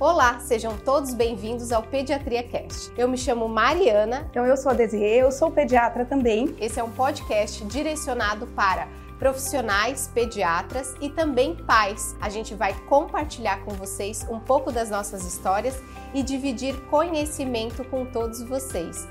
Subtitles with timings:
[0.00, 2.90] Olá, sejam todos bem-vindos ao Pediatria Cast.
[2.96, 4.26] Eu me chamo Mariana.
[4.30, 6.56] Então eu sou a Desirê, eu sou pediatra também.
[6.58, 12.16] Esse é um podcast direcionado para profissionais, pediatras e também pais.
[12.18, 15.78] A gente vai compartilhar com vocês um pouco das nossas histórias
[16.14, 19.06] e dividir conhecimento com todos vocês.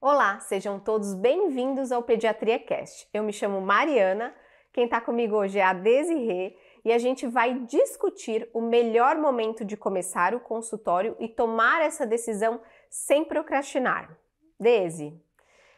[0.00, 3.06] Olá, sejam todos bem-vindos ao Pediatria Cast.
[3.12, 4.34] Eu me chamo Mariana,
[4.72, 6.56] quem está comigo hoje é a Desirê
[6.86, 12.06] e a gente vai discutir o melhor momento de começar o consultório e tomar essa
[12.06, 14.16] decisão sem procrastinar.
[14.58, 15.12] Desi,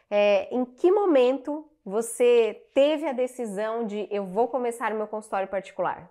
[0.07, 5.47] é, em que momento você teve a decisão de eu vou começar o meu consultório
[5.47, 6.07] particular?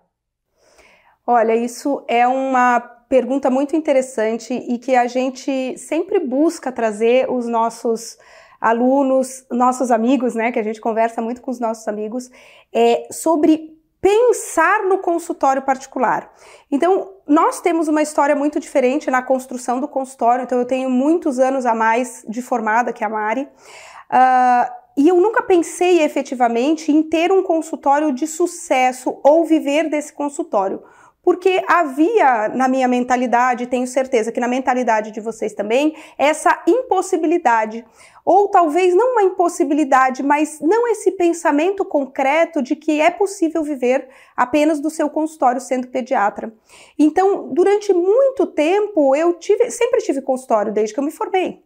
[1.25, 7.47] Olha, isso é uma pergunta muito interessante e que a gente sempre busca trazer os
[7.47, 8.17] nossos
[8.59, 12.29] alunos, nossos amigos, né, que a gente conversa muito com os nossos amigos,
[12.73, 16.31] é, sobre pensar no consultório particular.
[16.71, 21.37] Então, nós temos uma história muito diferente na construção do consultório, então eu tenho muitos
[21.37, 23.41] anos a mais de formada que a Mari.
[23.43, 30.11] Uh, e eu nunca pensei efetivamente em ter um consultório de sucesso ou viver desse
[30.11, 30.83] consultório.
[31.21, 37.85] Porque havia na minha mentalidade, tenho certeza que na mentalidade de vocês também, essa impossibilidade
[38.31, 44.07] ou talvez não uma impossibilidade, mas não esse pensamento concreto de que é possível viver
[44.37, 46.53] apenas do seu consultório sendo pediatra.
[46.95, 51.63] Então, durante muito tempo, eu tive, sempre tive consultório desde que eu me formei.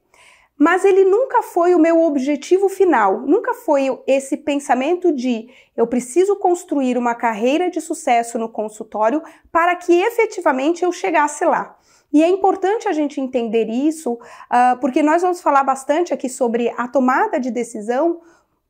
[0.57, 6.37] Mas ele nunca foi o meu objetivo final, nunca foi esse pensamento de eu preciso
[6.37, 11.77] construir uma carreira de sucesso no consultório para que efetivamente eu chegasse lá.
[12.13, 16.71] E é importante a gente entender isso, uh, porque nós vamos falar bastante aqui sobre
[16.77, 18.21] a tomada de decisão,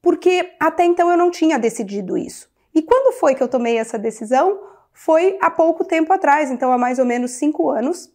[0.01, 2.49] porque até então eu não tinha decidido isso.
[2.73, 4.61] E quando foi que eu tomei essa decisão?
[4.93, 8.09] Foi há pouco tempo atrás, então há mais ou menos cinco anos,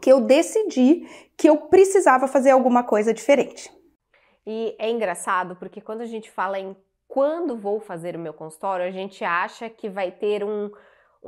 [0.00, 1.06] que eu decidi
[1.36, 3.70] que eu precisava fazer alguma coisa diferente.
[4.44, 8.84] E é engraçado porque quando a gente fala em quando vou fazer o meu consultório,
[8.84, 10.70] a gente acha que vai ter um,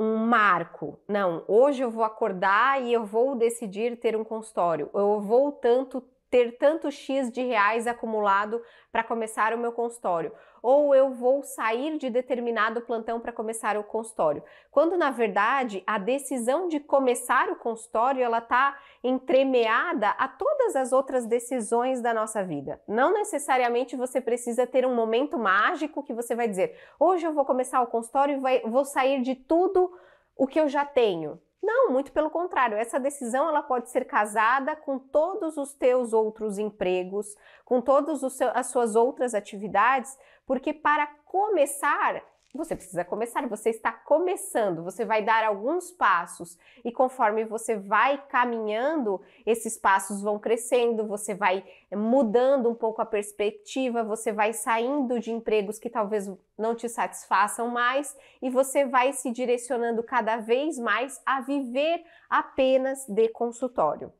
[0.01, 0.99] um marco.
[1.07, 4.89] Não, hoje eu vou acordar e eu vou decidir ter um consultório.
[4.95, 10.33] Eu vou tanto ter tanto X de reais acumulado para começar o meu consultório,
[10.63, 14.43] ou eu vou sair de determinado plantão para começar o consultório.
[14.71, 20.93] Quando na verdade a decisão de começar o consultório ela está entremeada a todas as
[20.93, 22.81] outras decisões da nossa vida.
[22.87, 27.45] Não necessariamente você precisa ter um momento mágico que você vai dizer: hoje eu vou
[27.45, 29.93] começar o consultório e vai, vou sair de tudo
[30.37, 31.41] o que eu já tenho.
[31.63, 32.77] Não, muito pelo contrário.
[32.77, 38.23] Essa decisão ela pode ser casada com todos os teus outros empregos, com todas
[38.55, 42.23] as suas outras atividades, porque para começar
[42.53, 48.21] você precisa começar, você está começando, você vai dar alguns passos e conforme você vai
[48.29, 55.21] caminhando, esses passos vão crescendo, você vai mudando um pouco a perspectiva, você vai saindo
[55.21, 56.29] de empregos que talvez
[56.59, 63.07] não te satisfaçam mais e você vai se direcionando cada vez mais a viver apenas
[63.07, 64.13] de consultório.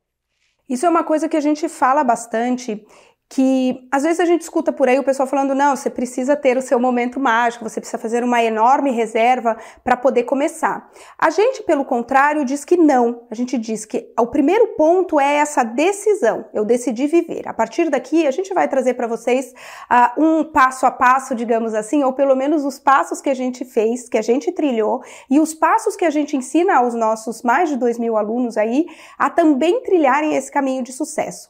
[0.69, 2.87] Isso é uma coisa que a gente fala bastante
[3.33, 6.57] que às vezes a gente escuta por aí o pessoal falando: não, você precisa ter
[6.57, 10.91] o seu momento mágico, você precisa fazer uma enorme reserva para poder começar.
[11.17, 13.23] A gente, pelo contrário, diz que não.
[13.31, 16.45] A gente diz que o primeiro ponto é essa decisão.
[16.53, 17.47] Eu decidi viver.
[17.47, 19.55] A partir daqui, a gente vai trazer para vocês
[19.89, 23.65] uh, um passo a passo, digamos assim, ou pelo menos os passos que a gente
[23.65, 27.69] fez, que a gente trilhou, e os passos que a gente ensina aos nossos mais
[27.69, 28.87] de 2 mil alunos aí
[29.17, 31.49] a também trilharem esse caminho de sucesso.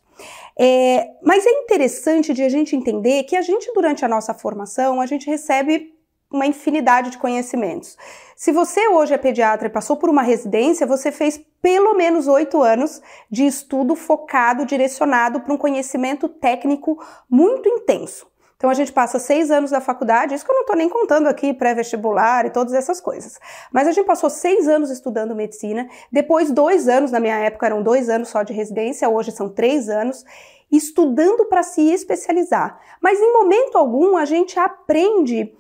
[0.59, 5.01] É, mas é interessante de a gente entender que a gente, durante a nossa formação,
[5.01, 5.95] a gente recebe
[6.31, 7.97] uma infinidade de conhecimentos.
[8.37, 12.63] Se você hoje é pediatra e passou por uma residência, você fez pelo menos oito
[12.63, 18.30] anos de estudo focado, direcionado para um conhecimento técnico muito intenso.
[18.61, 21.29] Então a gente passa seis anos da faculdade, isso que eu não estou nem contando
[21.29, 23.41] aqui, pré-vestibular e todas essas coisas.
[23.73, 27.83] Mas a gente passou seis anos estudando medicina, depois dois anos, na minha época eram
[27.83, 30.27] dois anos só de residência, hoje são três anos,
[30.71, 32.79] estudando para se especializar.
[33.01, 35.55] Mas em momento algum a gente aprende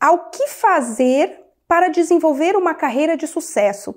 [0.00, 3.94] ao que fazer para desenvolver uma carreira de sucesso.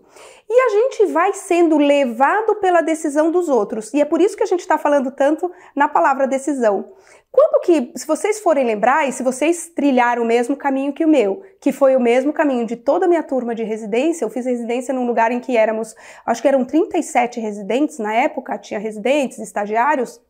[0.48, 3.92] E a gente vai sendo levado pela decisão dos outros.
[3.94, 6.92] E é por isso que a gente está falando tanto na palavra decisão.
[7.34, 11.08] Quando que, se vocês forem lembrar, e se vocês trilharam o mesmo caminho que o
[11.08, 14.46] meu, que foi o mesmo caminho de toda a minha turma de residência, eu fiz
[14.46, 15.96] residência num lugar em que éramos,
[16.28, 20.22] acho que eram 37 residentes na época, tinha residentes, estagiários.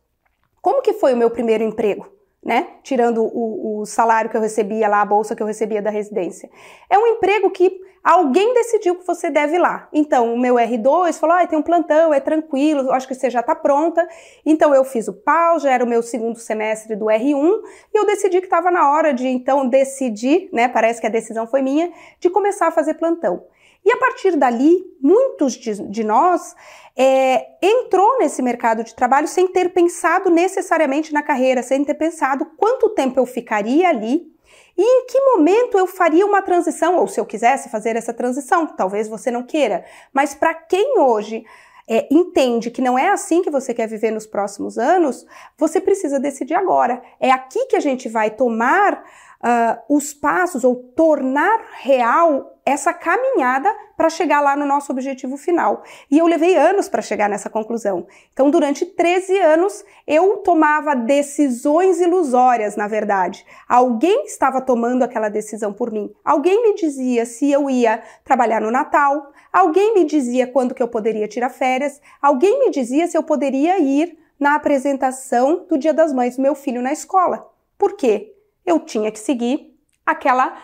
[0.62, 2.10] Como que foi o meu primeiro emprego?
[2.42, 2.68] né?
[2.82, 6.50] Tirando o, o, salário que eu recebia lá, a bolsa que eu recebia da residência.
[6.90, 9.88] É um emprego que alguém decidiu que você deve ir lá.
[9.90, 13.40] Então, o meu R2 falou: ah, tem um plantão, é tranquilo, acho que você já
[13.40, 14.06] está pronta.
[14.44, 17.62] Então, eu fiz o pau, já era o meu segundo semestre do R1,
[17.94, 20.68] e eu decidi que estava na hora de, então, decidir, né?
[20.68, 21.90] Parece que a decisão foi minha,
[22.20, 23.46] de começar a fazer plantão.
[23.82, 26.56] E a partir dali, muitos de, de nós
[26.96, 32.46] é, entrou nesse mercado de trabalho sem ter pensado necessariamente na carreira, sem ter pensado
[32.56, 34.33] quanto tempo eu ficaria ali
[34.76, 38.66] e em que momento eu faria uma transição, ou se eu quisesse fazer essa transição,
[38.66, 41.44] talvez você não queira, mas para quem hoje
[41.88, 45.26] é, entende que não é assim que você quer viver nos próximos anos,
[45.56, 47.02] você precisa decidir agora.
[47.20, 53.72] É aqui que a gente vai tomar uh, os passos ou tornar real essa caminhada
[53.96, 55.82] para chegar lá no nosso objetivo final.
[56.10, 58.06] E eu levei anos para chegar nessa conclusão.
[58.32, 63.44] Então, durante 13 anos, eu tomava decisões ilusórias, na verdade.
[63.68, 66.12] Alguém estava tomando aquela decisão por mim.
[66.24, 70.88] Alguém me dizia se eu ia trabalhar no Natal, alguém me dizia quando que eu
[70.88, 76.12] poderia tirar férias, alguém me dizia se eu poderia ir na apresentação do Dia das
[76.12, 77.50] Mães do meu filho na escola.
[77.78, 78.34] Por quê?
[78.64, 79.74] eu tinha que seguir
[80.04, 80.56] aquela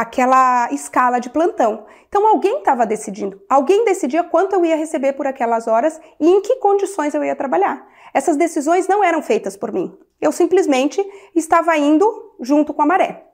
[0.00, 1.86] aquela escala de plantão.
[2.08, 6.40] Então alguém estava decidindo, alguém decidia quanto eu ia receber por aquelas horas e em
[6.40, 7.86] que condições eu ia trabalhar.
[8.12, 9.96] Essas decisões não eram feitas por mim.
[10.20, 11.04] Eu simplesmente
[11.34, 13.26] estava indo junto com a maré.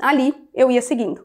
[0.00, 1.24] Ali eu ia seguindo.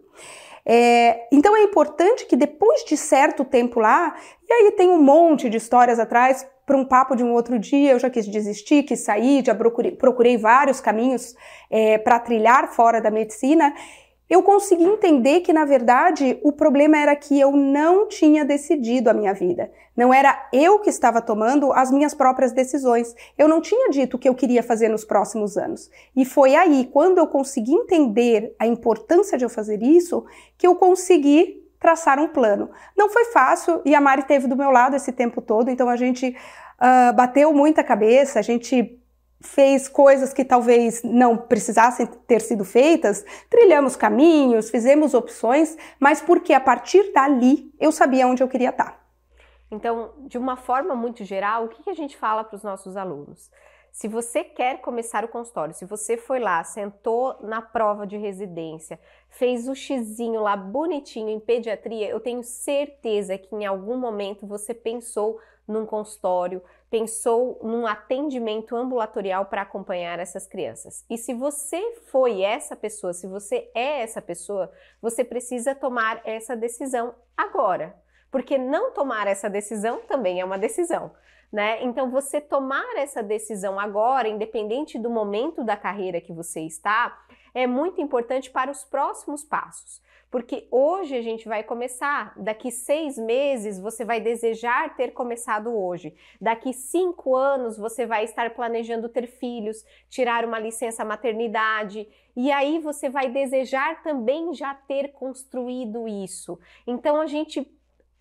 [0.65, 4.15] É, então é importante que depois de certo tempo lá,
[4.47, 7.91] e aí tem um monte de histórias atrás, para um papo de um outro dia,
[7.91, 11.35] eu já quis desistir, quis sair, já procurei, procurei vários caminhos
[11.69, 13.73] é, para trilhar fora da medicina.
[14.31, 19.13] Eu consegui entender que, na verdade, o problema era que eu não tinha decidido a
[19.13, 19.69] minha vida.
[19.93, 23.13] Não era eu que estava tomando as minhas próprias decisões.
[23.37, 25.91] Eu não tinha dito o que eu queria fazer nos próximos anos.
[26.15, 30.23] E foi aí, quando eu consegui entender a importância de eu fazer isso,
[30.57, 32.69] que eu consegui traçar um plano.
[32.95, 35.97] Não foi fácil e a Mari esteve do meu lado esse tempo todo, então a
[35.97, 36.29] gente
[36.79, 39.00] uh, bateu muita cabeça, a gente
[39.41, 46.53] fez coisas que talvez não precisassem ter sido feitas, trilhamos caminhos, fizemos opções, mas porque
[46.53, 49.01] a partir dali eu sabia onde eu queria estar.
[49.69, 53.49] Então, de uma forma muito geral, o que a gente fala para os nossos alunos?
[53.91, 58.99] Se você quer começar o consultório, se você foi lá, sentou na prova de residência,
[59.29, 64.73] fez o xizinho lá bonitinho em pediatria, eu tenho certeza que em algum momento você
[64.73, 65.39] pensou
[65.71, 71.05] num consultório, pensou num atendimento ambulatorial para acompanhar essas crianças.
[71.09, 71.81] E se você
[72.11, 74.71] foi essa pessoa, se você é essa pessoa,
[75.01, 77.95] você precisa tomar essa decisão agora.
[78.29, 81.11] Porque não tomar essa decisão também é uma decisão
[81.51, 81.83] né?
[81.83, 87.19] Então você tomar essa decisão agora, independente do momento da carreira que você está,
[87.53, 90.01] é muito importante para os próximos passos.
[90.31, 96.15] Porque hoje a gente vai começar, daqui seis meses você vai desejar ter começado hoje,
[96.39, 102.79] daqui cinco anos você vai estar planejando ter filhos, tirar uma licença maternidade, e aí
[102.79, 106.57] você vai desejar também já ter construído isso.
[106.87, 107.69] Então a gente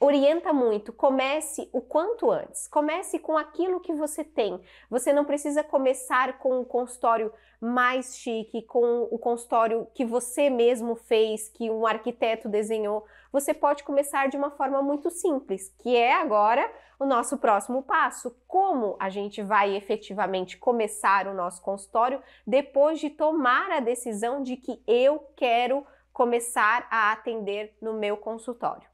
[0.00, 2.66] orienta muito, comece o quanto antes.
[2.66, 4.58] Comece com aquilo que você tem.
[4.88, 7.30] Você não precisa começar com o consultório
[7.60, 13.04] mais chique, com o consultório que você mesmo fez, que um arquiteto desenhou.
[13.30, 18.34] Você pode começar de uma forma muito simples, que é agora o nosso próximo passo.
[18.48, 24.56] Como a gente vai efetivamente começar o nosso consultório depois de tomar a decisão de
[24.56, 28.89] que eu quero começar a atender no meu consultório.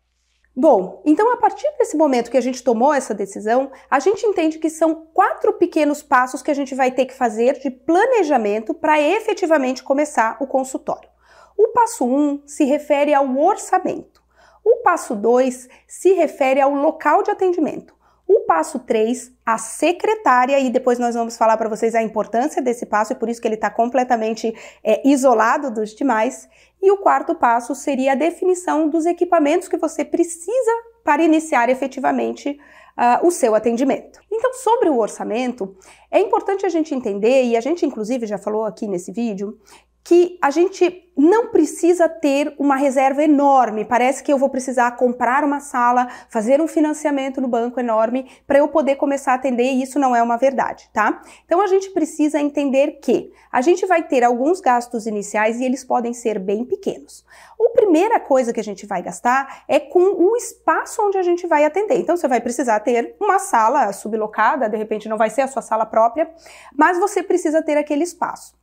[0.58, 4.58] Bom, então a partir desse momento que a gente tomou essa decisão, a gente entende
[4.58, 8.98] que são quatro pequenos passos que a gente vai ter que fazer de planejamento para
[8.98, 11.10] efetivamente começar o consultório.
[11.58, 14.22] O passo 1 um se refere ao orçamento.
[14.64, 17.94] O passo 2 se refere ao local de atendimento.
[18.28, 22.84] O passo 3, a secretária, e depois nós vamos falar para vocês a importância desse
[22.84, 24.52] passo, e por isso que ele está completamente
[24.82, 26.48] é, isolado dos demais.
[26.82, 30.72] E o quarto passo seria a definição dos equipamentos que você precisa
[31.04, 32.58] para iniciar efetivamente
[32.96, 34.18] uh, o seu atendimento.
[34.30, 35.76] Então, sobre o orçamento,
[36.10, 39.58] é importante a gente entender, e a gente inclusive já falou aqui nesse vídeo,
[40.02, 43.84] que a gente não precisa ter uma reserva enorme.
[43.84, 48.58] Parece que eu vou precisar comprar uma sala, fazer um financiamento no banco enorme para
[48.58, 51.22] eu poder começar a atender, e isso não é uma verdade, tá?
[51.46, 55.82] Então a gente precisa entender que a gente vai ter alguns gastos iniciais e eles
[55.82, 57.24] podem ser bem pequenos.
[57.58, 61.46] A primeira coisa que a gente vai gastar é com o espaço onde a gente
[61.46, 61.98] vai atender.
[61.98, 65.62] Então você vai precisar ter uma sala sublocada, de repente não vai ser a sua
[65.62, 66.30] sala própria,
[66.76, 68.54] mas você precisa ter aquele espaço.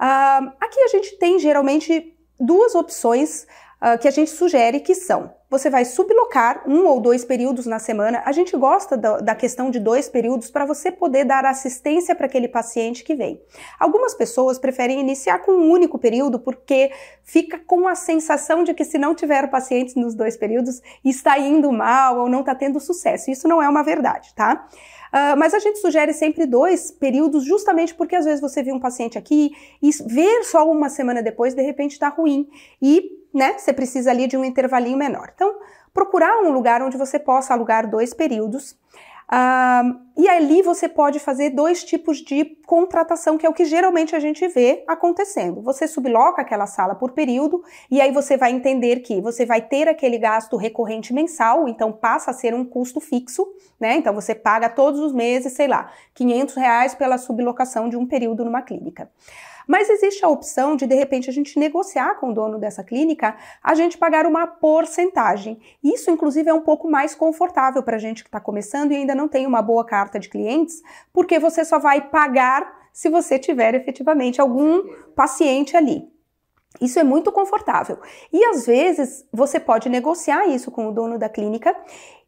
[0.00, 3.46] Uh, aqui a gente tem geralmente duas opções
[3.82, 7.78] uh, que a gente sugere que são: você vai sublocar um ou dois períodos na
[7.78, 8.22] semana.
[8.24, 12.26] A gente gosta da, da questão de dois períodos para você poder dar assistência para
[12.26, 13.40] aquele paciente que vem.
[13.78, 16.90] Algumas pessoas preferem iniciar com um único período porque
[17.22, 21.70] fica com a sensação de que se não tiver pacientes nos dois períodos está indo
[21.72, 23.30] mal ou não está tendo sucesso.
[23.30, 24.66] Isso não é uma verdade, tá?
[25.14, 28.80] Uh, mas a gente sugere sempre dois períodos, justamente porque às vezes você viu um
[28.80, 32.48] paciente aqui e ver só uma semana depois, de repente está ruim.
[32.82, 35.32] E, né, você precisa ali de um intervalinho menor.
[35.34, 35.56] Então,
[35.92, 38.76] procurar um lugar onde você possa alugar dois períodos.
[39.24, 44.14] Uh, e ali você pode fazer dois tipos de contratação, que é o que geralmente
[44.14, 45.62] a gente vê acontecendo.
[45.62, 49.88] Você subloca aquela sala por período e aí você vai entender que você vai ter
[49.88, 53.46] aquele gasto recorrente mensal, então passa a ser um custo fixo,
[53.80, 53.96] né?
[53.96, 58.44] Então você paga todos os meses, sei lá, 500 reais pela sublocação de um período
[58.44, 59.10] numa clínica.
[59.66, 63.36] Mas existe a opção de, de repente, a gente negociar com o dono dessa clínica,
[63.62, 65.58] a gente pagar uma porcentagem.
[65.82, 69.14] Isso, inclusive, é um pouco mais confortável para a gente que está começando e ainda
[69.14, 73.74] não tem uma boa carta de clientes, porque você só vai pagar se você tiver
[73.74, 74.82] efetivamente algum
[75.16, 76.13] paciente ali.
[76.80, 77.98] Isso é muito confortável.
[78.32, 81.74] E às vezes você pode negociar isso com o dono da clínica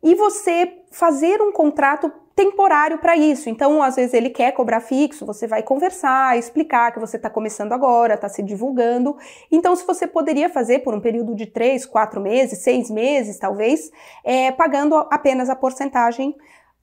[0.02, 3.48] e você fazer um contrato temporário para isso.
[3.48, 7.72] Então, às vezes ele quer cobrar fixo, você vai conversar, explicar que você está começando
[7.72, 9.16] agora, está se divulgando.
[9.50, 13.90] Então, se você poderia fazer por um período de três, quatro meses, seis meses, talvez,
[14.22, 16.36] é, pagando apenas a porcentagem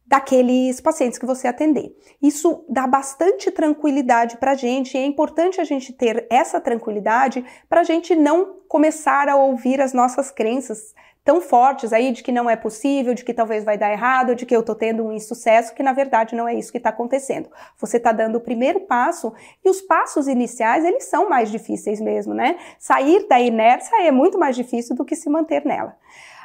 [0.06, 1.96] daqueles pacientes que você atender.
[2.22, 7.44] Isso dá bastante tranquilidade para a gente e é importante a gente ter essa tranquilidade
[7.70, 10.94] para a gente não começar a ouvir as nossas crenças
[11.24, 14.46] tão fortes aí de que não é possível, de que talvez vai dar errado, de
[14.46, 17.50] que eu estou tendo um insucesso, que na verdade não é isso que está acontecendo.
[17.78, 19.34] Você está dando o primeiro passo
[19.64, 22.58] e os passos iniciais eles são mais difíceis mesmo, né?
[22.78, 25.96] Sair da inércia é muito mais difícil do que se manter nela.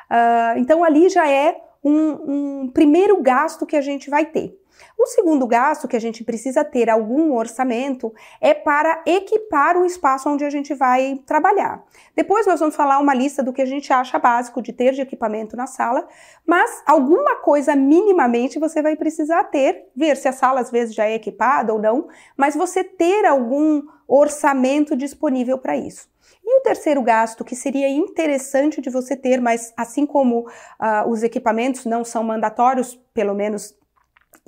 [0.08, 4.58] Uh, então ali já é um, um primeiro gasto que a gente vai ter.
[4.96, 10.28] O segundo gasto que a gente precisa ter algum orçamento é para equipar o espaço
[10.28, 11.84] onde a gente vai trabalhar.
[12.14, 15.00] Depois nós vamos falar uma lista do que a gente acha básico de ter de
[15.00, 16.06] equipamento na sala,
[16.46, 21.04] mas alguma coisa minimamente você vai precisar ter, ver se a sala às vezes já
[21.04, 26.08] é equipada ou não, mas você ter algum orçamento disponível para isso.
[26.50, 31.22] E o terceiro gasto, que seria interessante de você ter, mas assim como uh, os
[31.22, 33.76] equipamentos não são mandatórios, pelo menos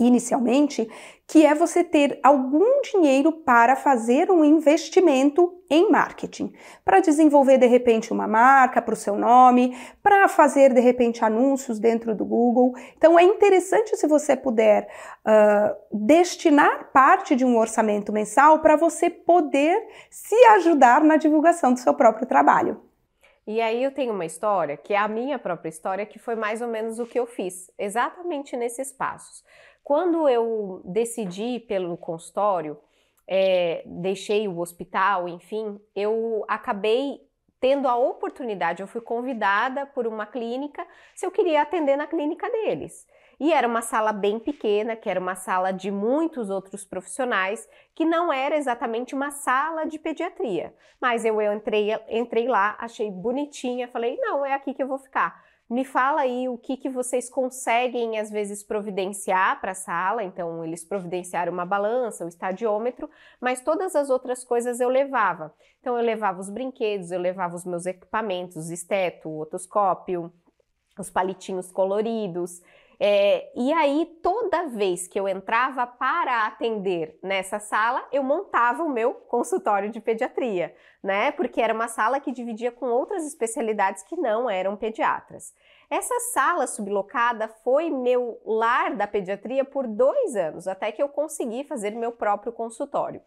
[0.01, 0.89] inicialmente,
[1.27, 6.53] que é você ter algum dinheiro para fazer um investimento em marketing,
[6.85, 11.79] para desenvolver de repente uma marca para o seu nome, para fazer de repente anúncios
[11.79, 12.73] dentro do Google.
[12.97, 14.89] Então é interessante se você puder
[15.25, 21.79] uh, destinar parte de um orçamento mensal para você poder se ajudar na divulgação do
[21.79, 22.81] seu próprio trabalho.
[23.47, 26.63] E aí eu tenho uma história, que é a minha própria história, que foi mais
[26.63, 29.43] ou menos o que eu fiz, exatamente nesses passos.
[29.91, 32.79] Quando eu decidi pelo consultório,
[33.27, 37.21] é, deixei o hospital, enfim, eu acabei
[37.59, 42.49] tendo a oportunidade, eu fui convidada por uma clínica se eu queria atender na clínica
[42.49, 43.05] deles.
[43.41, 48.05] E era uma sala bem pequena, que era uma sala de muitos outros profissionais, que
[48.05, 50.73] não era exatamente uma sala de pediatria.
[51.01, 55.50] Mas eu entrei, entrei lá, achei bonitinha, falei, não, é aqui que eu vou ficar.
[55.71, 60.25] Me fala aí o que, que vocês conseguem, às vezes, providenciar para a sala.
[60.25, 63.09] Então, eles providenciaram uma balança, o estadiômetro,
[63.41, 65.55] mas todas as outras coisas eu levava.
[65.79, 70.33] Então, eu levava os brinquedos, eu levava os meus equipamentos, esteto, otoscópio,
[70.99, 72.61] os palitinhos coloridos.
[73.03, 78.91] É, e aí, toda vez que eu entrava para atender nessa sala, eu montava o
[78.91, 81.33] meu consultório de pediatria, né?
[81.33, 85.55] Porque era uma sala que dividia com outras especialidades que não eram pediatras.
[85.89, 91.65] Essa sala sublocada foi meu lar da pediatria por dois anos, até que eu consegui
[91.65, 93.23] fazer meu próprio consultório.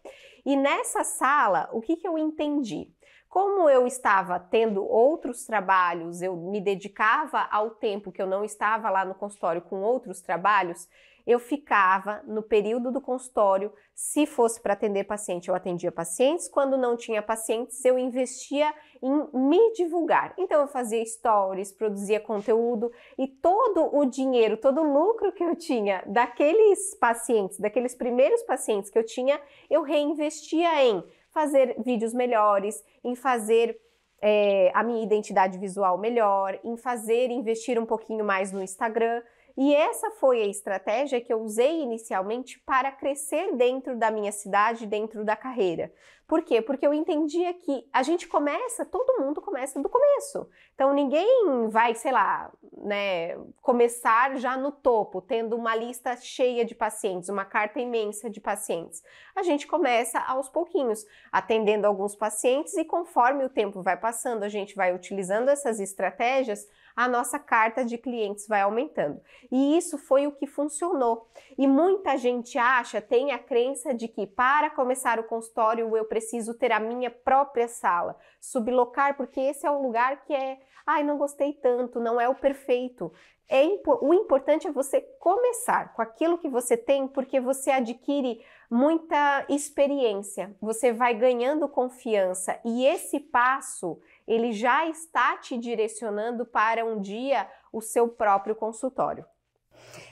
[0.45, 2.93] E nessa sala, o que, que eu entendi?
[3.33, 8.91] Como eu estava tendo outros trabalhos, eu me dedicava ao tempo que eu não estava
[8.91, 10.87] lá no consultório com outros trabalhos,
[11.25, 16.77] eu ficava no período do consultório, se fosse para atender paciente, eu atendia pacientes, quando
[16.77, 18.71] não tinha pacientes, eu investia
[19.01, 20.35] em me divulgar.
[20.37, 25.55] Então eu fazia stories, produzia conteúdo e todo o dinheiro, todo o lucro que eu
[25.55, 32.83] tinha daqueles pacientes, daqueles primeiros pacientes que eu tinha, eu reinvestia em fazer vídeos melhores,
[33.03, 33.77] em fazer
[34.21, 39.21] é, a minha identidade visual melhor, em fazer investir um pouquinho mais no Instagram.
[39.55, 44.87] E essa foi a estratégia que eu usei inicialmente para crescer dentro da minha cidade,
[44.87, 45.93] dentro da carreira.
[46.27, 46.61] Por quê?
[46.61, 50.49] Porque eu entendia que a gente começa, todo mundo começa do começo.
[50.73, 56.73] Então ninguém vai, sei lá, né, começar já no topo, tendo uma lista cheia de
[56.73, 59.03] pacientes, uma carta imensa de pacientes.
[59.35, 64.49] A gente começa aos pouquinhos, atendendo alguns pacientes e conforme o tempo vai passando, a
[64.49, 69.21] gente vai utilizando essas estratégias a nossa carta de clientes vai aumentando.
[69.51, 71.27] E isso foi o que funcionou.
[71.57, 76.53] E muita gente acha, tem a crença de que para começar o consultório eu preciso
[76.53, 81.17] ter a minha própria sala, sublocar, porque esse é um lugar que é, ai, não
[81.17, 83.11] gostei tanto, não é o perfeito.
[83.49, 83.63] É,
[84.01, 90.55] o importante é você começar com aquilo que você tem, porque você adquire muita experiência,
[90.59, 97.47] você vai ganhando confiança e esse passo ele já está te direcionando para um dia
[97.71, 99.25] o seu próprio consultório.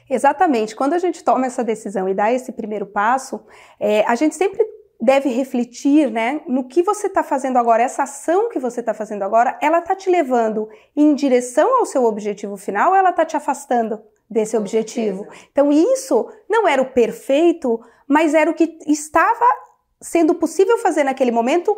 [0.09, 0.75] Exatamente.
[0.75, 3.45] Quando a gente toma essa decisão e dá esse primeiro passo,
[3.79, 4.65] é, a gente sempre
[4.99, 9.23] deve refletir, né, no que você está fazendo agora, essa ação que você está fazendo
[9.23, 13.35] agora, ela está te levando em direção ao seu objetivo final ou ela está te
[13.35, 13.99] afastando
[14.29, 15.23] desse Com objetivo?
[15.23, 15.47] Certeza.
[15.51, 19.45] Então isso não era o perfeito, mas era o que estava
[19.99, 21.75] sendo possível fazer naquele momento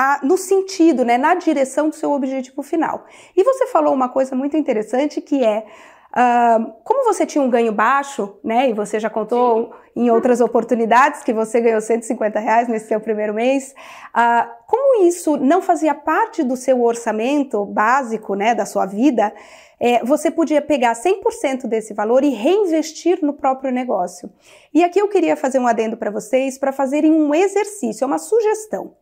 [0.00, 3.04] a, no sentido, né, na direção do seu objetivo final.
[3.36, 5.66] E você falou uma coisa muito interessante que é
[6.08, 10.04] Uh, como você tinha um ganho baixo, né, e você já contou Sim.
[10.04, 13.74] em outras oportunidades que você ganhou 150 reais nesse seu primeiro mês,
[14.16, 19.34] uh, como isso não fazia parte do seu orçamento básico, né, da sua vida,
[19.78, 24.32] é, você podia pegar 100% desse valor e reinvestir no próprio negócio.
[24.72, 28.18] E aqui eu queria fazer um adendo para vocês para fazerem um exercício, é uma
[28.18, 28.94] sugestão.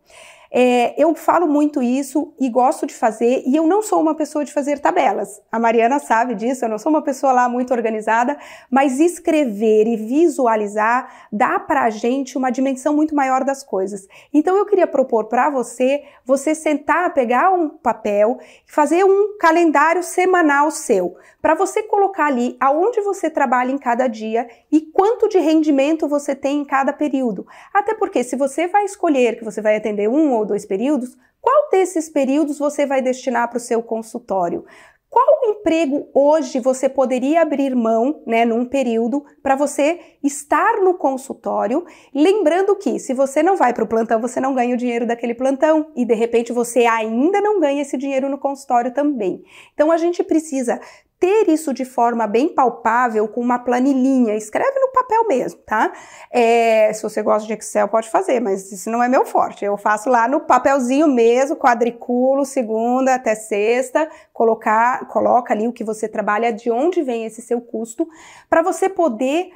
[0.50, 4.44] É, eu falo muito isso e gosto de fazer, e eu não sou uma pessoa
[4.44, 5.40] de fazer tabelas.
[5.50, 8.36] A Mariana sabe disso, eu não sou uma pessoa lá muito organizada,
[8.70, 14.06] mas escrever e visualizar dá pra gente uma dimensão muito maior das coisas.
[14.32, 20.70] Então eu queria propor para você, você sentar, pegar um papel fazer um calendário semanal
[20.70, 26.08] seu, para você colocar ali aonde você trabalha em cada dia e quanto de rendimento
[26.08, 27.46] você tem em cada período.
[27.72, 31.68] Até porque se você vai escolher que você vai atender um ou dois períodos, qual
[31.70, 34.64] desses períodos você vai destinar para o seu consultório?
[35.08, 41.86] Qual emprego hoje você poderia abrir mão, né, num período, para você estar no consultório?
[42.12, 45.34] Lembrando que, se você não vai para o plantão, você não ganha o dinheiro daquele
[45.34, 49.42] plantão e de repente você ainda não ganha esse dinheiro no consultório também.
[49.72, 50.80] Então a gente precisa
[51.18, 54.34] ter isso de forma bem palpável com uma planilhinha.
[54.34, 55.92] Escreve no papel mesmo, tá?
[56.30, 59.64] É, se você gosta de Excel, pode fazer, mas isso não é meu forte.
[59.64, 65.84] Eu faço lá no papelzinho mesmo, quadriculo, segunda até sexta, colocar, coloca ali o que
[65.84, 68.06] você trabalha, de onde vem esse seu custo,
[68.48, 69.50] para você poder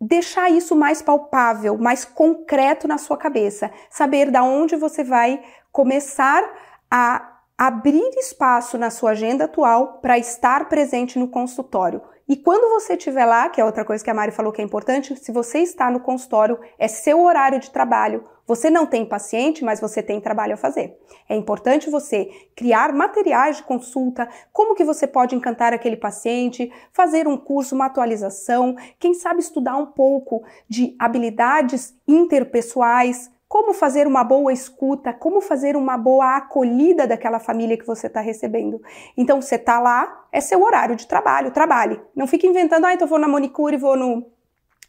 [0.00, 6.42] deixar isso mais palpável, mais concreto na sua cabeça, saber da onde você vai começar
[6.90, 12.00] a abrir espaço na sua agenda atual para estar presente no consultório.
[12.28, 14.64] E quando você estiver lá, que é outra coisa que a Mari falou que é
[14.64, 18.22] importante, se você está no consultório, é seu horário de trabalho.
[18.46, 20.96] Você não tem paciente, mas você tem trabalho a fazer.
[21.28, 27.26] É importante você criar materiais de consulta, como que você pode encantar aquele paciente, fazer
[27.26, 34.22] um curso, uma atualização, quem sabe estudar um pouco de habilidades interpessoais, como fazer uma
[34.22, 38.80] boa escuta, como fazer uma boa acolhida daquela família que você está recebendo.
[39.16, 41.98] Então, você está lá, é seu horário de trabalho, trabalhe.
[42.14, 44.30] Não fique inventando, ah, então vou na manicure, vou no,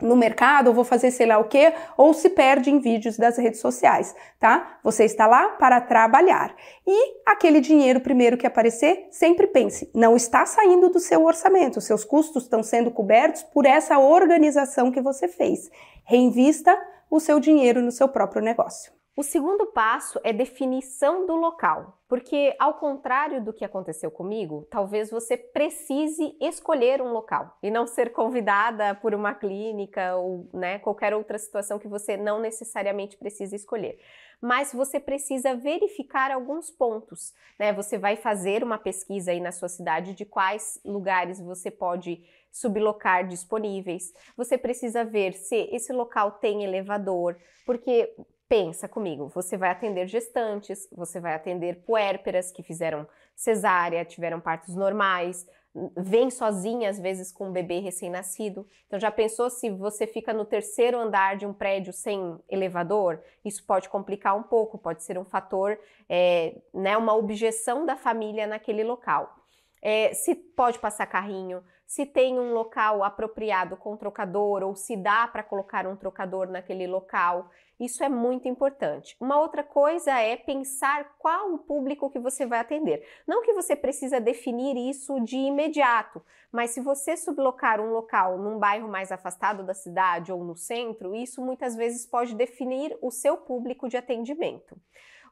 [0.01, 3.37] no mercado, ou vou fazer sei lá o quê, ou se perde em vídeos das
[3.37, 4.79] redes sociais, tá?
[4.83, 6.53] Você está lá para trabalhar.
[6.85, 12.03] E aquele dinheiro primeiro que aparecer, sempre pense, não está saindo do seu orçamento, seus
[12.03, 15.69] custos estão sendo cobertos por essa organização que você fez.
[16.03, 16.77] Reinvista
[17.09, 18.98] o seu dinheiro no seu próprio negócio.
[19.15, 25.09] O segundo passo é definição do local, porque ao contrário do que aconteceu comigo, talvez
[25.11, 31.13] você precise escolher um local e não ser convidada por uma clínica ou né, qualquer
[31.13, 33.99] outra situação que você não necessariamente precisa escolher.
[34.41, 37.73] Mas você precisa verificar alguns pontos, né?
[37.73, 43.27] Você vai fazer uma pesquisa aí na sua cidade de quais lugares você pode sublocar
[43.27, 44.13] disponíveis.
[44.37, 48.15] Você precisa ver se esse local tem elevador, porque
[48.49, 54.75] pensa comigo, você vai atender gestantes, você vai atender puérperas que fizeram cesárea, tiveram partos
[54.75, 55.47] normais,
[55.95, 58.65] vem sozinha às vezes com um bebê recém-nascido.
[58.87, 63.21] Então já pensou se você fica no terceiro andar de um prédio sem elevador?
[63.45, 68.47] Isso pode complicar um pouco, pode ser um fator, é, né, uma objeção da família
[68.47, 69.35] naquele local.
[69.81, 75.27] É, se pode passar carrinho, se tem um local apropriado com trocador ou se dá
[75.27, 77.49] para colocar um trocador naquele local.
[77.79, 79.17] Isso é muito importante.
[79.19, 83.03] Uma outra coisa é pensar qual o público que você vai atender.
[83.27, 86.21] Não que você precisa definir isso de imediato,
[86.51, 91.15] mas se você sublocar um local num bairro mais afastado da cidade ou no centro,
[91.15, 94.79] isso muitas vezes pode definir o seu público de atendimento.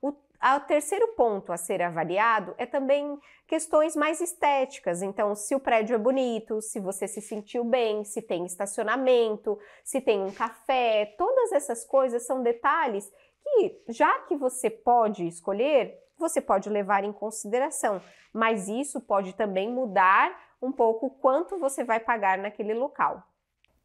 [0.01, 0.13] O
[0.55, 5.01] o terceiro ponto a ser avaliado é também questões mais estéticas.
[5.01, 9.99] Então, se o prédio é bonito, se você se sentiu bem, se tem estacionamento, se
[9.99, 16.39] tem um café, todas essas coisas são detalhes que, já que você pode escolher, você
[16.39, 17.99] pode levar em consideração,
[18.31, 23.23] mas isso pode também mudar um pouco quanto você vai pagar naquele local.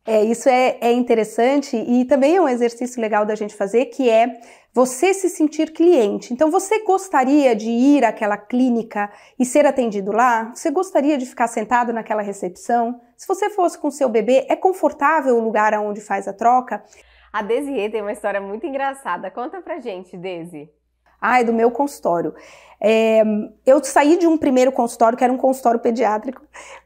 [0.05, 4.11] É, isso é, é interessante e também é um exercício legal da gente fazer, que
[4.11, 4.41] é
[4.75, 6.33] você se sentir cliente.
[6.33, 10.51] Então, você gostaria de ir àquela clínica e ser atendido lá?
[10.55, 13.01] Você gostaria de ficar sentado naquela recepção?
[13.17, 16.83] Se você fosse com seu bebê, é confortável o lugar onde faz a troca?
[17.33, 19.31] A Desi tem uma história muito engraçada.
[19.31, 20.69] Conta pra gente, Desi.
[21.23, 22.35] Ai, do meu consultório.
[22.85, 23.23] É,
[23.65, 26.43] eu saí de um primeiro consultório, que era um consultório pediátrico,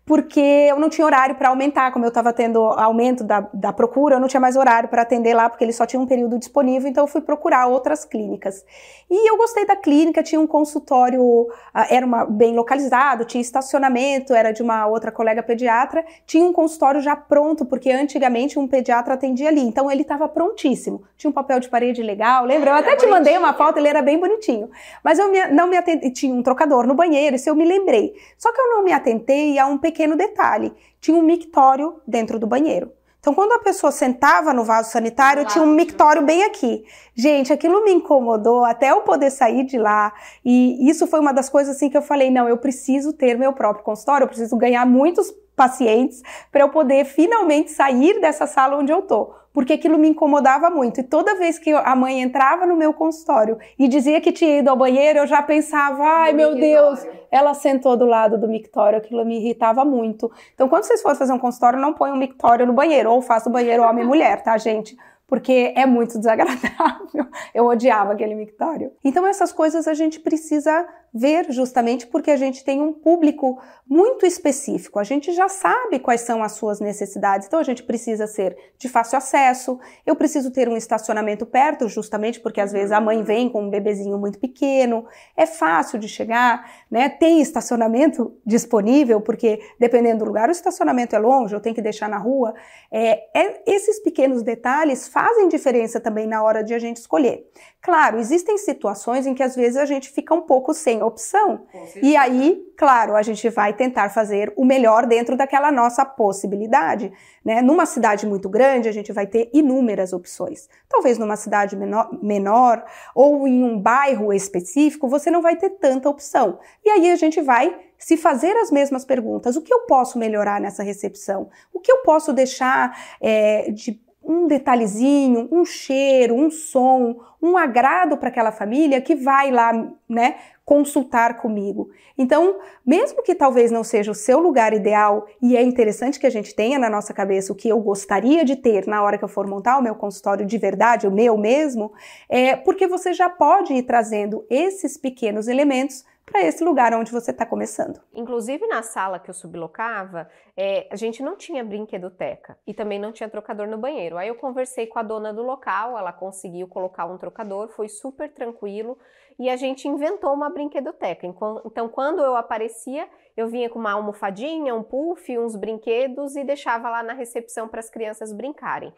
[0.07, 4.15] porque eu não tinha horário para aumentar, como eu estava tendo aumento da, da procura,
[4.15, 6.89] eu não tinha mais horário para atender lá, porque ele só tinha um período disponível,
[6.89, 8.65] então eu fui procurar outras clínicas.
[9.11, 14.33] E eu gostei da clínica, tinha um consultório, ah, era uma, bem localizado, tinha estacionamento,
[14.33, 19.15] era de uma outra colega pediatra, tinha um consultório já pronto, porque antigamente um pediatra
[19.15, 22.71] atendia ali, então ele estava prontíssimo, tinha um papel de parede legal, lembra?
[22.71, 24.71] Eu até te mandei uma foto, ele era bem bonitinho,
[25.03, 28.15] mas eu me, não me atendi, tinha um trocador no banheiro, isso eu me lembrei.
[28.39, 32.39] Só que eu não me atentei a um pequeno pequeno detalhe: tinha um mictório dentro
[32.39, 32.93] do banheiro.
[33.19, 36.85] Então, quando a pessoa sentava no vaso sanitário, tinha um mictório bem aqui.
[37.13, 40.13] Gente, aquilo me incomodou até eu poder sair de lá.
[40.45, 43.53] E isso foi uma das coisas assim que eu falei: não, eu preciso ter meu
[43.53, 48.93] próprio consultório, eu preciso ganhar muitos pacientes para eu poder finalmente sair dessa sala onde
[48.93, 51.01] eu tô, porque aquilo me incomodava muito.
[51.01, 54.69] E toda vez que a mãe entrava no meu consultório e dizia que tinha ido
[54.69, 59.25] ao banheiro, eu já pensava: ai meu Deus, ela sentou do lado do mictório, aquilo
[59.25, 60.31] me irritava muito.
[60.53, 63.49] Então, quando vocês forem fazer um consultório, não põe um mictório no banheiro, ou faça
[63.49, 64.95] o banheiro homem e mulher, tá, gente?
[65.27, 67.27] porque é muito desagradável.
[67.53, 68.93] Eu odiava aquele mictório.
[69.03, 74.27] Então essas coisas a gente precisa ver justamente porque a gente tem um público muito
[74.27, 74.99] específico.
[74.99, 78.89] A gente já sabe quais são as suas necessidades, então a gente precisa ser de
[78.89, 79.79] fácil acesso.
[80.05, 83.71] Eu preciso ter um estacionamento perto, justamente porque às vezes a mãe vem com um
[83.71, 87.09] bebezinho muito pequeno, é fácil de chegar, né?
[87.09, 92.09] Tem estacionamento disponível, porque dependendo do lugar, o estacionamento é longe, eu tenho que deixar
[92.09, 92.55] na rua.
[92.91, 97.47] É, é esses pequenos detalhes fazem diferença também na hora de a gente escolher.
[97.81, 101.67] Claro, existem situações em que às vezes a gente fica um pouco sem opção.
[102.03, 107.13] E aí, claro, a gente vai tentar fazer o melhor dentro daquela nossa possibilidade.
[107.45, 107.63] Né?
[107.63, 110.69] Numa cidade muito grande, a gente vai ter inúmeras opções.
[110.89, 116.09] Talvez numa cidade menor, menor ou em um bairro específico, você não vai ter tanta
[116.09, 116.59] opção.
[116.85, 119.57] E aí a gente vai se fazer as mesmas perguntas.
[119.57, 121.49] O que eu posso melhorar nessa recepção?
[121.73, 128.17] O que eu posso deixar é, de um detalhezinho, um cheiro, um som, um agrado
[128.17, 129.73] para aquela família que vai lá,
[130.09, 131.91] né, consultar comigo.
[132.19, 136.31] Então, mesmo que talvez não seja o seu lugar ideal, e é interessante que a
[136.31, 139.29] gente tenha na nossa cabeça o que eu gostaria de ter na hora que eu
[139.29, 141.93] for montar o meu consultório de verdade, o meu mesmo,
[142.29, 147.31] é porque você já pode ir trazendo esses pequenos elementos para esse lugar onde você
[147.31, 148.01] está começando.
[148.13, 153.13] Inclusive na sala que eu sublocava, é, a gente não tinha brinquedoteca e também não
[153.13, 154.19] tinha trocador no banheiro.
[154.19, 158.29] Aí eu conversei com a dona do local, ela conseguiu colocar um trocador, foi super
[158.33, 158.99] tranquilo
[159.39, 161.27] e a gente inventou uma brinquedoteca.
[161.27, 166.91] Então, quando eu aparecia, eu vinha com uma almofadinha, um puff, uns brinquedos e deixava
[166.91, 168.93] lá na recepção para as crianças brincarem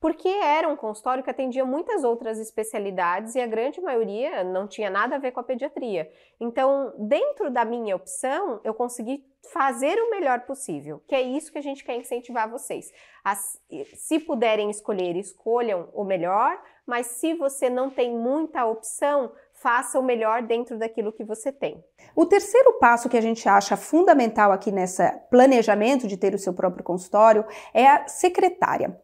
[0.00, 4.88] porque era um consultório que atendia muitas outras especialidades e a grande maioria não tinha
[4.88, 6.10] nada a ver com a pediatria.
[6.40, 11.58] Então, dentro da minha opção, eu consegui fazer o melhor possível, que é isso que
[11.58, 12.92] a gente quer incentivar vocês.
[13.24, 13.60] As,
[13.94, 20.02] se puderem escolher, escolham o melhor, mas se você não tem muita opção, faça o
[20.02, 21.82] melhor dentro daquilo que você tem.
[22.14, 26.52] O terceiro passo que a gente acha fundamental aqui nesse planejamento de ter o seu
[26.52, 29.00] próprio consultório é a secretária.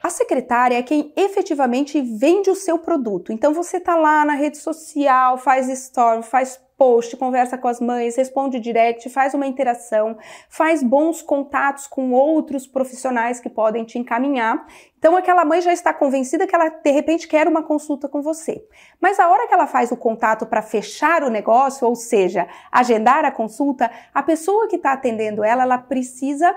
[0.00, 3.32] A secretária é quem efetivamente vende o seu produto.
[3.32, 8.14] Então você tá lá na rede social, faz story, faz post, conversa com as mães,
[8.14, 10.16] responde direct, faz uma interação,
[10.48, 14.64] faz bons contatos com outros profissionais que podem te encaminhar.
[14.96, 18.64] Então aquela mãe já está convencida que ela de repente quer uma consulta com você.
[19.00, 23.24] Mas a hora que ela faz o contato para fechar o negócio, ou seja, agendar
[23.24, 26.54] a consulta, a pessoa que está atendendo ela, ela precisa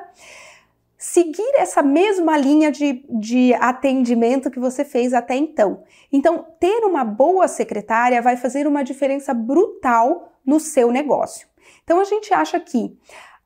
[1.02, 5.82] seguir essa mesma linha de, de atendimento que você fez até então.
[6.12, 11.48] Então, ter uma boa secretária vai fazer uma diferença brutal no seu negócio.
[11.84, 12.96] Então, a gente acha que,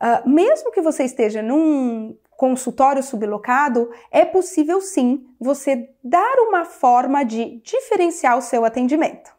[0.01, 7.23] uh, mesmo que você esteja num consultório sublocado, é possível sim você dar uma forma
[7.23, 9.34] de diferenciar o seu atendimento.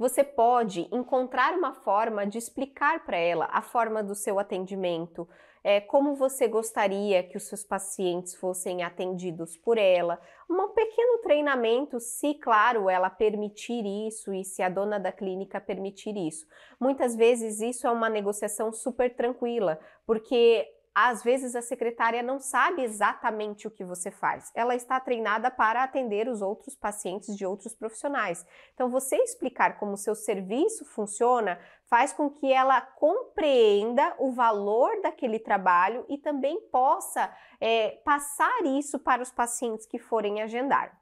[0.00, 5.28] Você pode encontrar uma forma de explicar para ela a forma do seu atendimento,
[5.62, 10.18] é, como você gostaria que os seus pacientes fossem atendidos por ela.
[10.48, 16.16] Um pequeno treinamento, se, claro, ela permitir isso e se a dona da clínica permitir
[16.16, 16.46] isso.
[16.80, 22.82] Muitas vezes isso é uma negociação super tranquila, porque às vezes a secretária não sabe
[22.82, 24.50] exatamente o que você faz.
[24.54, 28.44] Ela está treinada para atender os outros pacientes de outros profissionais.
[28.74, 35.00] Então, você explicar como o seu serviço funciona faz com que ela compreenda o valor
[35.02, 40.99] daquele trabalho e também possa é, passar isso para os pacientes que forem agendar.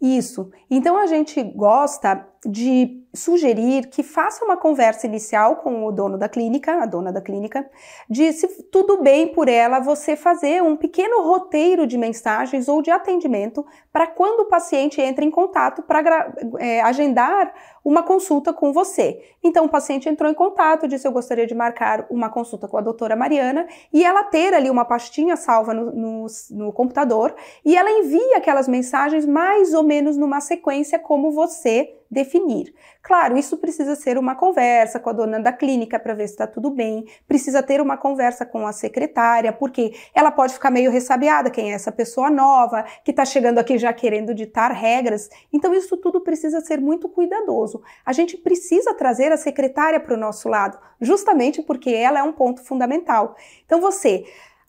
[0.00, 0.50] Isso.
[0.70, 6.28] Então a gente gosta de sugerir que faça uma conversa inicial com o dono da
[6.28, 7.64] clínica, a dona da clínica,
[8.10, 12.90] de se tudo bem por ela você fazer um pequeno roteiro de mensagens ou de
[12.90, 19.22] atendimento para quando o paciente entra em contato para é, agendar uma consulta com você.
[19.42, 22.80] Então o paciente entrou em contato, disse eu gostaria de marcar uma consulta com a
[22.80, 27.90] doutora Mariana e ela ter ali uma pastinha salva no, no, no computador e ela
[27.90, 32.74] envia aquelas mensagens mais ou menos numa sequência como você definir.
[33.02, 36.46] Claro, isso precisa ser uma conversa com a dona da clínica para ver se está
[36.46, 41.50] tudo bem, precisa ter uma conversa com a secretária, porque ela pode ficar meio ressabiada,
[41.50, 45.28] quem é essa pessoa nova, que está chegando aqui já querendo ditar regras.
[45.52, 47.82] Então, isso tudo precisa ser muito cuidadoso.
[48.06, 52.32] A gente precisa trazer a secretária para o nosso lado, justamente porque ela é um
[52.32, 53.36] ponto fundamental.
[53.66, 54.24] Então, você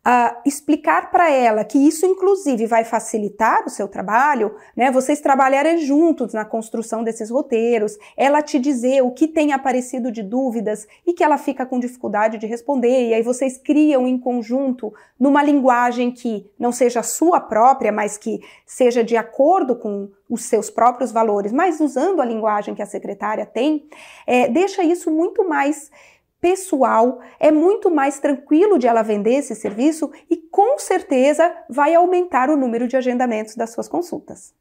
[0.05, 4.91] uh, explicar para ela que isso, inclusive, vai facilitar o seu trabalho, né?
[4.91, 10.21] Vocês trabalharem juntos na construção desses roteiros, ela te dizer o que tem aparecido de
[10.21, 14.93] dúvidas e que ela fica com dificuldade de responder, e aí vocês criam em conjunto
[15.19, 20.69] numa linguagem que não seja sua própria, mas que seja de acordo com os seus
[20.69, 23.87] próprios valores, mas usando a linguagem que a secretária tem,
[24.25, 25.91] é, deixa isso muito mais
[26.39, 32.49] pessoal, é muito mais tranquilo de ela vender esse serviço e com certeza vai aumentar
[32.49, 34.53] o número de agendamentos das suas consultas.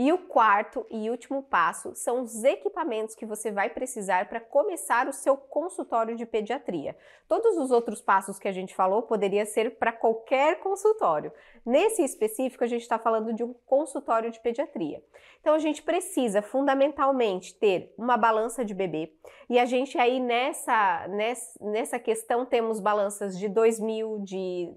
[0.00, 5.08] E o quarto e último passo são os equipamentos que você vai precisar para começar
[5.08, 6.96] o seu consultório de pediatria.
[7.26, 11.32] Todos os outros passos que a gente falou poderia ser para qualquer consultório.
[11.66, 15.02] Nesse específico, a gente está falando de um consultório de pediatria.
[15.40, 19.12] Então, a gente precisa fundamentalmente ter uma balança de bebê.
[19.50, 21.08] E a gente aí nessa,
[21.60, 24.72] nessa, questão temos balanças de 2 mil, de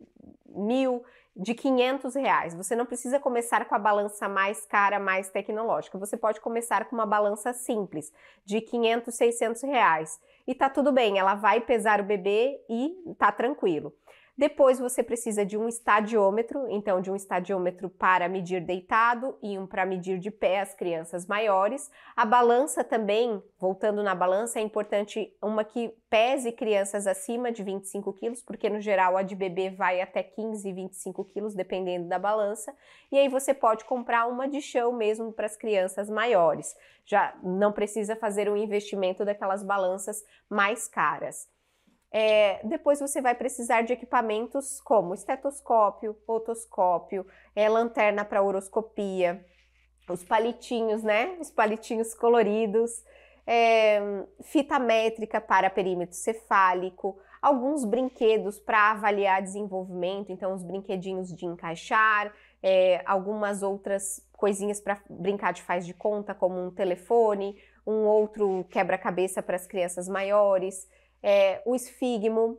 [0.48, 1.04] mil
[1.36, 2.54] de 500 reais.
[2.54, 5.98] Você não precisa começar com a balança mais cara, mais tecnológica.
[5.98, 8.12] Você pode começar com uma balança simples,
[8.46, 10.20] de 500, 600 reais.
[10.46, 13.94] E tá tudo bem, ela vai pesar o bebê e tá tranquilo.
[14.42, 19.68] Depois você precisa de um estadiômetro, então de um estadiômetro para medir deitado e um
[19.68, 21.92] para medir de pé as crianças maiores.
[22.16, 28.12] A balança também, voltando na balança, é importante uma que pese crianças acima de 25
[28.14, 32.76] quilos, porque no geral a de bebê vai até 15, 25 quilos, dependendo da balança.
[33.12, 36.76] E aí você pode comprar uma de chão mesmo para as crianças maiores.
[37.06, 41.48] Já não precisa fazer um investimento daquelas balanças mais caras.
[42.12, 49.46] É, depois você vai precisar de equipamentos como estetoscópio, otoscópio, é, lanterna para uroscopia,
[50.10, 51.38] os palitinhos, né?
[51.40, 52.92] Os palitinhos coloridos,
[53.48, 61.46] é, fita métrica para perímetro cefálico, alguns brinquedos para avaliar desenvolvimento, então os brinquedinhos de
[61.46, 68.06] encaixar, é, algumas outras coisinhas para brincar de faz de conta, como um telefone, um
[68.06, 70.88] outro quebra-cabeça para as crianças maiores
[71.22, 72.58] é, o esfigmo.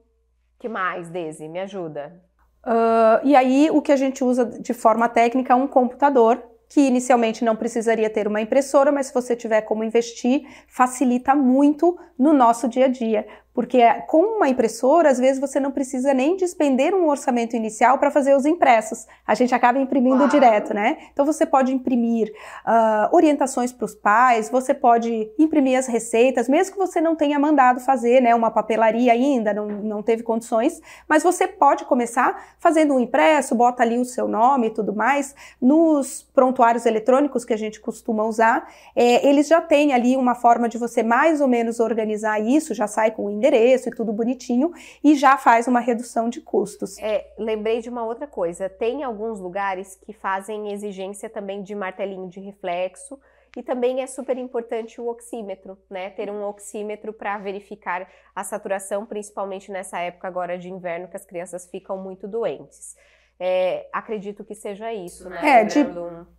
[0.58, 1.48] que mais, Desi?
[1.48, 2.22] Me ajuda.
[2.64, 6.80] Uh, e aí, o que a gente usa de forma técnica é um computador, que
[6.80, 12.32] inicialmente não precisaria ter uma impressora, mas se você tiver como investir, facilita muito no
[12.32, 13.26] nosso dia a dia.
[13.54, 18.10] Porque com uma impressora, às vezes você não precisa nem despender um orçamento inicial para
[18.10, 19.06] fazer os impressos.
[19.26, 20.28] A gente acaba imprimindo Uau.
[20.28, 20.96] direto, né?
[21.12, 22.32] Então você pode imprimir
[22.66, 27.38] uh, orientações para os pais, você pode imprimir as receitas, mesmo que você não tenha
[27.38, 28.34] mandado fazer, né?
[28.34, 33.82] Uma papelaria ainda, não, não teve condições, mas você pode começar fazendo um impresso, bota
[33.82, 35.34] ali o seu nome e tudo mais.
[35.60, 40.70] Nos prontuários eletrônicos que a gente costuma usar, é, eles já têm ali uma forma
[40.70, 44.72] de você mais ou menos organizar isso, já sai com o endereço e tudo bonitinho
[45.02, 46.96] e já faz uma redução de custos.
[46.98, 52.28] É, lembrei de uma outra coisa, tem alguns lugares que fazem exigência também de martelinho
[52.28, 53.18] de reflexo,
[53.54, 56.08] e também é super importante o oxímetro, né?
[56.08, 61.26] Ter um oxímetro para verificar a saturação, principalmente nessa época agora de inverno que as
[61.26, 62.96] crianças ficam muito doentes.
[63.44, 65.40] É, acredito que seja isso, né?
[65.42, 65.84] É, de,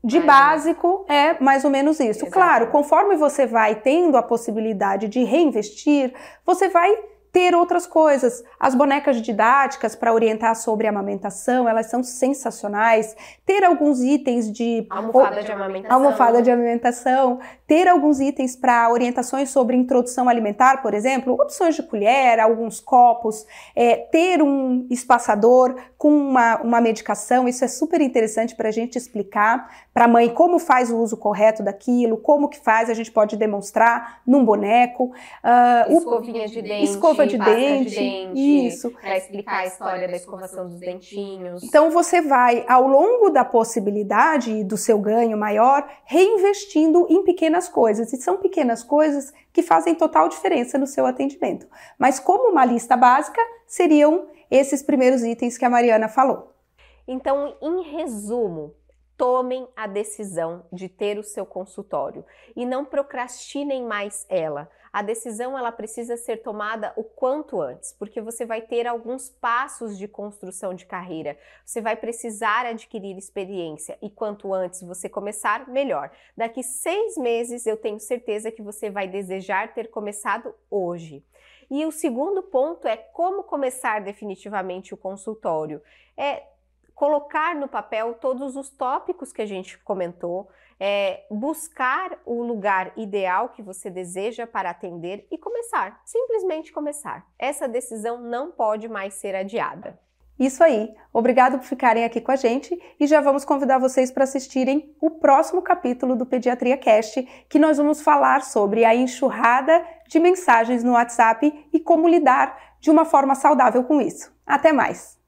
[0.01, 2.23] de básico é mais ou menos isso.
[2.23, 2.31] Exatamente.
[2.31, 6.13] Claro, conforme você vai tendo a possibilidade de reinvestir,
[6.45, 6.95] você vai
[7.33, 8.41] ter outras coisas.
[8.57, 13.17] As bonecas didáticas para orientar sobre amamentação, elas são sensacionais.
[13.43, 17.39] Ter alguns itens de almofada de amamentação, almofada de amamentação,
[17.73, 23.47] ter alguns itens para orientações sobre introdução alimentar, por exemplo, opções de colher, alguns copos,
[23.75, 28.95] é, ter um espaçador com uma, uma medicação, isso é super interessante para a gente
[28.95, 33.11] explicar para a mãe como faz o uso correto daquilo, como que faz, a gente
[33.11, 35.13] pode demonstrar num boneco.
[35.43, 36.83] Uh, Escovinha de dente.
[36.83, 41.63] Escova de dente, de dente isso, para explicar a história da escovação dos dentinhos.
[41.63, 47.23] Então você vai ao longo da possibilidade do seu ganho maior reinvestindo em
[47.63, 51.67] pequenas coisas e são pequenas coisas que fazem total diferença no seu atendimento.
[51.97, 56.53] Mas como uma lista básica seriam esses primeiros itens que a Mariana falou.
[57.07, 58.73] Então, em resumo,
[59.17, 65.57] tomem a decisão de ter o seu consultório e não procrastinem mais ela a decisão
[65.57, 70.75] ela precisa ser tomada o quanto antes, porque você vai ter alguns passos de construção
[70.75, 71.35] de carreira.
[71.65, 76.11] Você vai precisar adquirir experiência e quanto antes você começar, melhor.
[76.37, 81.25] Daqui seis meses eu tenho certeza que você vai desejar ter começado hoje.
[81.71, 85.81] E o segundo ponto é como começar definitivamente o consultório.
[86.15, 86.43] É
[86.95, 93.49] colocar no papel todos os tópicos que a gente comentou, é, buscar o lugar ideal
[93.49, 97.25] que você deseja para atender e começar, simplesmente começar.
[97.37, 99.99] Essa decisão não pode mais ser adiada.
[100.37, 100.93] Isso aí.
[101.13, 105.11] Obrigado por ficarem aqui com a gente e já vamos convidar vocês para assistirem o
[105.11, 110.93] próximo capítulo do Pediatria Cast, que nós vamos falar sobre a enxurrada de mensagens no
[110.93, 114.33] WhatsApp e como lidar de uma forma saudável com isso.
[114.45, 115.22] Até mais.